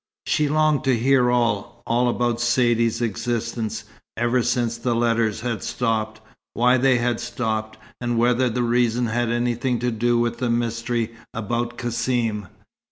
[0.25, 3.83] She longed to hear all, all about Saidee's existence,
[4.17, 6.19] ever since the letters had stopped;
[6.55, 11.11] why they had stopped; and whether the reason had anything to do with the mystery
[11.35, 12.47] about Cassim.